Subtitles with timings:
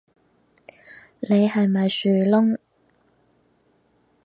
[1.19, 2.57] 你係咪樹窿